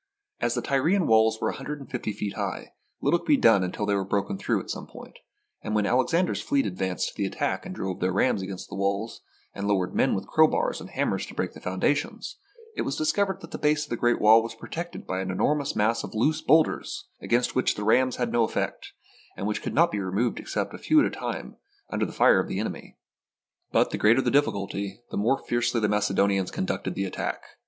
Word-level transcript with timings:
As 0.39 0.55
the 0.55 0.63
Tyrian 0.63 1.05
walls 1.05 1.39
were 1.39 1.49
a 1.49 1.53
hundred 1.55 1.79
and 1.79 1.87
fifty 1.87 2.11
feet 2.11 2.33
high, 2.33 2.73
little 3.01 3.19
could 3.19 3.27
be 3.27 3.37
done 3.37 3.63
until 3.63 3.85
they 3.85 3.93
were 3.93 4.03
broken 4.03 4.35
through 4.35 4.59
at 4.59 4.71
some 4.71 4.87
point, 4.87 5.19
and 5.61 5.75
when 5.75 5.85
Alexander's 5.85 6.41
fleet 6.41 6.65
advanced 6.65 7.09
to 7.09 7.13
the 7.15 7.27
attack 7.27 7.67
and 7.67 7.75
drove 7.75 7.99
their 7.99 8.11
rams 8.11 8.41
against 8.41 8.67
the 8.67 8.75
walls, 8.75 9.21
and 9.53 9.67
lowered 9.67 9.93
men 9.93 10.15
with 10.15 10.25
crowbars 10.25 10.81
and 10.81 10.89
hammers 10.89 11.27
to 11.27 11.35
break 11.35 11.53
the 11.53 11.59
foundations, 11.61 12.37
it 12.75 12.81
was 12.81 12.95
discovered 12.95 13.41
that 13.41 13.51
the 13.51 13.59
base 13.59 13.83
of 13.83 13.91
the 13.91 13.95
great 13.95 14.19
wall 14.19 14.41
was 14.41 14.55
protected 14.55 15.05
by 15.05 15.19
an 15.21 15.29
enor 15.29 15.55
mous 15.55 15.75
mass 15.75 16.03
of 16.03 16.15
loose 16.15 16.41
boulders 16.41 17.07
against 17.21 17.53
which 17.55 17.75
the 17.75 17.83
rams 17.83 18.15
had 18.15 18.31
no 18.31 18.43
effect, 18.43 18.93
and 19.37 19.45
which 19.45 19.61
could 19.61 19.75
not 19.75 19.91
be 19.91 19.99
removed 19.99 20.39
ex 20.39 20.55
cept 20.55 20.73
a 20.73 20.79
few 20.79 20.99
at 20.99 21.05
a 21.05 21.11
time 21.11 21.57
under 21.91 22.07
the 22.07 22.11
fire 22.11 22.39
of 22.39 22.47
the 22.47 22.59
enemy. 22.59 22.97
But 23.71 23.91
the 23.91 23.99
greater 23.99 24.21
the 24.23 24.31
difficulty, 24.31 25.03
the 25.11 25.17
more 25.17 25.37
fiercely 25.43 25.79
the 25.79 25.87
THE 25.87 25.89
BOOK 25.89 25.91
OF 25.91 25.91
FAMOUS 25.91 26.05
SIEGES 26.05 26.09
Macedonians 26.15 26.49
conducted 26.49 26.95
the 26.95 27.05
attack. 27.05 27.43